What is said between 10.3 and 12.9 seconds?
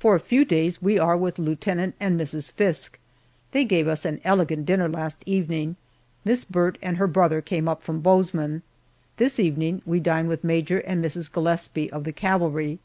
Major and Mrs. Gillespie of the cavalry.